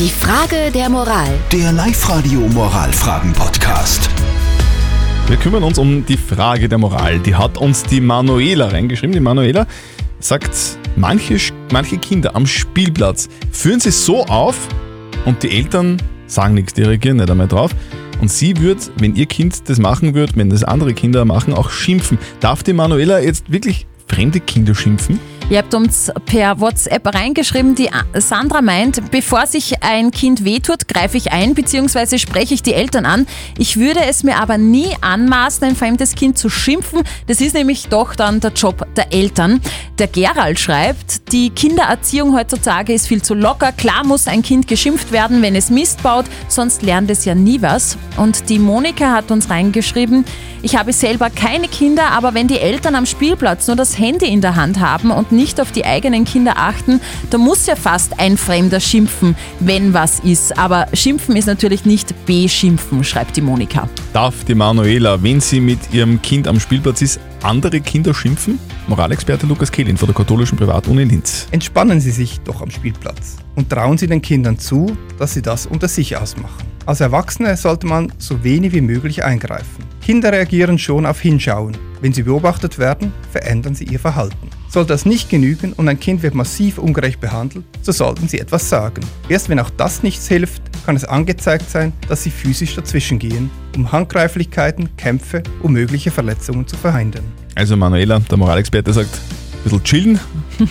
[0.00, 1.28] Die Frage der Moral.
[1.52, 4.08] Der Live-Radio Moralfragen-Podcast.
[5.26, 7.18] Wir kümmern uns um die Frage der Moral.
[7.18, 9.12] Die hat uns die Manuela reingeschrieben.
[9.12, 9.66] Die Manuela
[10.18, 10.52] sagt,
[10.96, 11.36] manche,
[11.70, 14.56] manche Kinder am Spielplatz führen sie so auf
[15.26, 17.72] und die Eltern sagen nichts, die reagieren nicht einmal drauf.
[18.22, 21.68] Und sie wird, wenn ihr Kind das machen wird, wenn das andere Kinder machen, auch
[21.68, 22.16] schimpfen.
[22.40, 25.20] Darf die Manuela jetzt wirklich fremde Kinder schimpfen?
[25.50, 31.16] Ihr habt uns per WhatsApp reingeschrieben, die Sandra meint, bevor sich ein Kind wehtut, greife
[31.16, 32.18] ich ein bzw.
[32.18, 33.26] spreche ich die Eltern an.
[33.58, 37.00] Ich würde es mir aber nie anmaßen, ein fremdes Kind zu schimpfen.
[37.26, 39.60] Das ist nämlich doch dann der Job der Eltern.
[40.00, 43.70] Der Gerald schreibt, die Kindererziehung heutzutage ist viel zu locker.
[43.70, 47.60] Klar muss ein Kind geschimpft werden, wenn es Mist baut, sonst lernt es ja nie
[47.60, 47.98] was.
[48.16, 50.24] Und die Monika hat uns reingeschrieben,
[50.62, 54.40] ich habe selber keine Kinder, aber wenn die Eltern am Spielplatz nur das Handy in
[54.40, 58.38] der Hand haben und nicht auf die eigenen Kinder achten, da muss ja fast ein
[58.38, 60.56] Fremder schimpfen, wenn was ist.
[60.56, 63.86] Aber schimpfen ist natürlich nicht beschimpfen, schreibt die Monika.
[64.14, 68.58] Darf die Manuela, wenn sie mit ihrem Kind am Spielplatz ist, andere Kinder schimpfen?
[68.90, 71.46] Moralexperte Lukas Kehlin von der katholischen Privatuni Linz.
[71.52, 75.64] Entspannen Sie sich doch am Spielplatz und trauen Sie den Kindern zu, dass sie das
[75.64, 76.66] unter sich ausmachen.
[76.86, 79.84] Als Erwachsene sollte man so wenig wie möglich eingreifen.
[80.02, 81.76] Kinder reagieren schon auf Hinschauen.
[82.00, 84.50] Wenn sie beobachtet werden, verändern sie ihr Verhalten.
[84.70, 88.68] Sollte das nicht genügen und ein Kind wird massiv ungerecht behandelt, so sollten sie etwas
[88.68, 89.04] sagen.
[89.28, 93.90] Erst wenn auch das nichts hilft, kann es angezeigt sein, dass sie physisch dazwischengehen, um
[93.90, 97.24] Handgreiflichkeiten, Kämpfe und mögliche Verletzungen zu verhindern.
[97.56, 100.20] Also Manuela, der Moralexperte sagt, ein bisschen chillen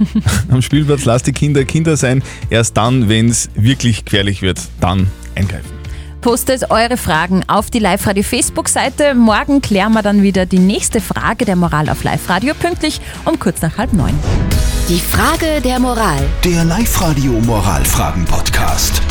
[0.50, 2.22] am Spielplatz, lass die Kinder Kinder sein.
[2.50, 5.75] Erst dann, wenn es wirklich gefährlich wird, dann eingreifen.
[6.20, 9.14] Postet eure Fragen auf die Live-Radio Facebook-Seite.
[9.14, 13.62] Morgen klären wir dann wieder die nächste Frage der Moral auf Live-Radio pünktlich um kurz
[13.62, 14.18] nach halb neun.
[14.88, 16.18] Die Frage der Moral.
[16.44, 19.02] Der Live-Radio Moralfragen-Podcast.